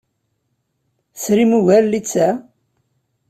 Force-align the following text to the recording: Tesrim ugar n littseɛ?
Tesrim 1.13 1.51
ugar 1.57 1.83
n 1.85 1.89
littseɛ? 1.91 2.31